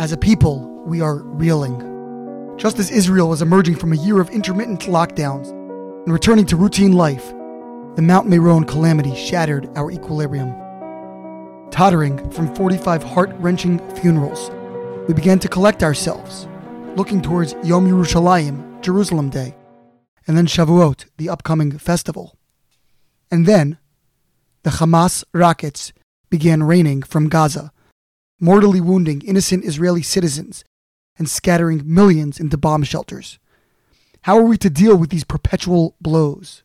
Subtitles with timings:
[0.00, 1.76] As a people, we are reeling.
[2.56, 6.92] Just as Israel was emerging from a year of intermittent lockdowns and returning to routine
[6.92, 7.28] life,
[7.96, 10.54] the Mount Meron calamity shattered our equilibrium.
[11.70, 14.50] Tottering from 45 heart wrenching funerals,
[15.06, 16.48] we began to collect ourselves,
[16.96, 19.54] looking towards Yom Yerushalayim, Jerusalem Day,
[20.26, 22.38] and then Shavuot, the upcoming festival.
[23.30, 23.76] And then,
[24.62, 25.92] the Hamas rockets
[26.30, 27.70] began raining from Gaza,
[28.40, 30.64] mortally wounding innocent Israeli citizens
[31.18, 33.38] and scattering millions into bomb shelters.
[34.22, 36.62] How are we to deal with these perpetual blows?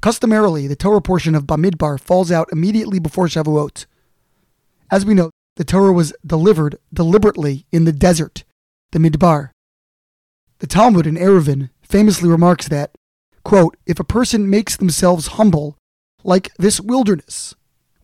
[0.00, 3.86] Customarily, the Torah portion of Bamidbar falls out immediately before Shavuot.
[4.90, 8.44] As we know, the Torah was delivered deliberately in the desert,
[8.92, 9.50] the Midbar.
[10.58, 12.92] The Talmud in Eruvin famously remarks that,
[13.42, 15.76] quote, if a person makes themselves humble,
[16.22, 17.54] like this wilderness,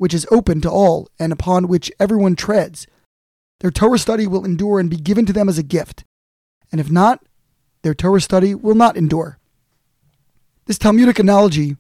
[0.03, 2.89] which is open to all and upon which everyone treads,
[3.61, 6.03] their Torah study will endure and be given to them as a gift.
[6.73, 7.25] And if not,
[7.83, 9.39] their Torah study will not endure.
[10.67, 11.77] This Talmudic analogy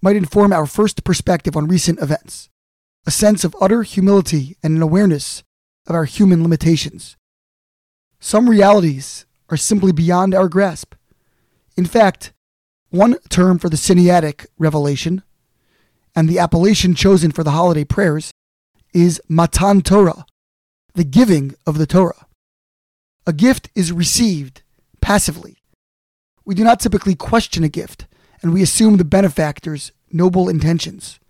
[0.00, 2.48] might inform our first perspective on recent events
[3.06, 5.42] a sense of utter humility and an awareness
[5.86, 7.18] of our human limitations.
[8.20, 10.94] Some realities are simply beyond our grasp.
[11.76, 12.32] In fact,
[12.88, 15.24] one term for the Sinaitic revelation
[16.14, 18.30] and the appellation chosen for the holiday prayers
[18.92, 20.26] is Matan Torah,
[20.94, 22.26] the giving of the Torah.
[23.26, 24.62] A gift is received
[25.00, 25.58] passively.
[26.44, 28.06] We do not typically question a gift,
[28.42, 31.20] and we assume the benefactor's noble intentions.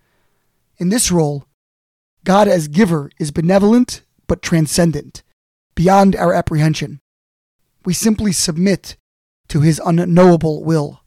[0.78, 1.44] In this role,
[2.24, 5.22] God as giver is benevolent but transcendent,
[5.74, 7.00] beyond our apprehension.
[7.84, 8.96] We simply submit
[9.48, 11.00] to his unknowable will.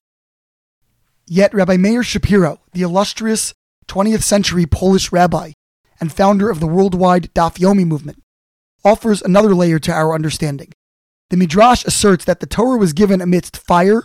[1.26, 5.52] Yet Rabbi Meir Shapiro, the illustrious 20th century Polish rabbi
[6.00, 8.22] and founder of the worldwide Daf Yomi movement,
[8.84, 10.72] offers another layer to our understanding.
[11.30, 14.04] The Midrash asserts that the Torah was given amidst fire,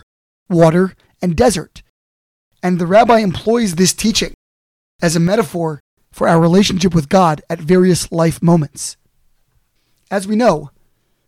[0.49, 1.83] water, and desert,
[2.63, 4.33] and the rabbi employs this teaching
[5.01, 5.79] as a metaphor
[6.11, 8.97] for our relationship with God at various life moments.
[10.09, 10.71] As we know,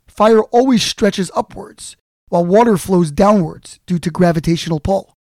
[0.08, 1.96] fire always stretches upwards,
[2.30, 5.14] while water flows downwards due to gravitational pull.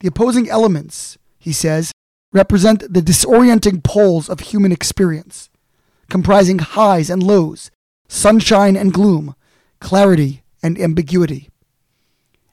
[0.00, 1.92] The opposing elements, he says,
[2.32, 5.50] represent the disorienting poles of human experience,
[6.08, 7.70] comprising highs and lows,
[8.08, 9.34] sunshine and gloom,
[9.80, 11.48] clarity and ambiguity.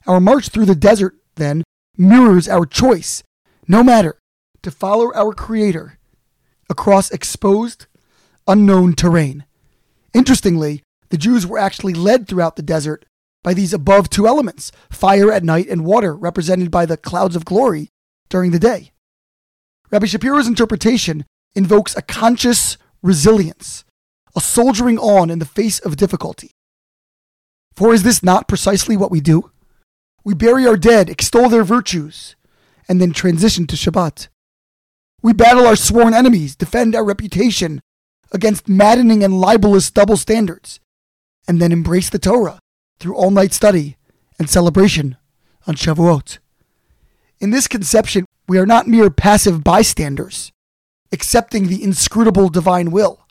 [0.06, 1.62] Our march through the desert, then,
[1.96, 3.22] mirrors our choice,
[3.66, 4.18] no matter,
[4.62, 5.98] to follow our Creator
[6.70, 7.86] across exposed,
[8.46, 9.44] unknown terrain.
[10.14, 13.04] Interestingly, the Jews were actually led throughout the desert
[13.42, 17.44] by these above two elements fire at night and water, represented by the clouds of
[17.44, 17.90] glory
[18.28, 18.92] during the day.
[19.90, 23.84] Rabbi Shapiro's interpretation invokes a conscious resilience,
[24.36, 26.50] a soldiering on in the face of difficulty.
[27.74, 29.50] For is this not precisely what we do?
[30.24, 32.36] We bury our dead, extol their virtues,
[32.88, 34.28] and then transition to Shabbat.
[35.22, 37.80] We battle our sworn enemies, defend our reputation
[38.30, 40.80] against maddening and libelous double standards,
[41.46, 42.58] and then embrace the Torah
[43.00, 43.96] through all night study
[44.38, 45.16] and celebration
[45.66, 46.38] on Shavuot.
[47.40, 50.50] In this conception, we are not mere passive bystanders,
[51.12, 53.26] accepting the inscrutable divine will,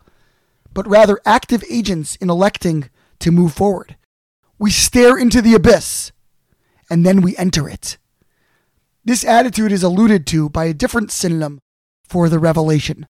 [0.73, 2.89] but rather active agents in electing
[3.19, 3.95] to move forward.
[4.59, 6.11] We stare into the abyss,
[6.89, 7.97] and then we enter it.
[9.03, 11.59] This attitude is alluded to by a different synonym
[12.03, 13.07] for the revelation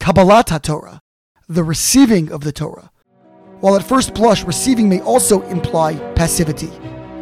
[0.00, 1.00] Kabbalat Torah,
[1.48, 2.90] the receiving of the Torah.
[3.60, 6.70] While at first blush, receiving may also imply passivity.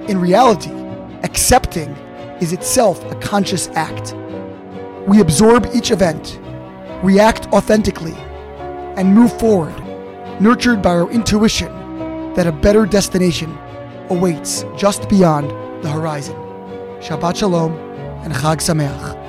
[0.09, 0.73] In reality,
[1.23, 1.91] accepting
[2.41, 4.15] is itself a conscious act.
[5.07, 6.39] We absorb each event,
[7.03, 8.15] react authentically,
[8.97, 9.75] and move forward,
[10.41, 11.73] nurtured by our intuition
[12.35, 13.59] that a better destination
[14.11, 15.51] awaits just beyond
[15.83, 16.37] the horizon.
[17.01, 17.73] Shabbat Shalom
[18.23, 19.22] and Chag Sameach.